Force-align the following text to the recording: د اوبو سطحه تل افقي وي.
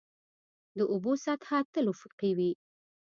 د 0.77 0.79
اوبو 0.93 1.11
سطحه 1.25 1.59
تل 1.73 1.85
افقي 1.93 2.31
وي. 2.37 2.51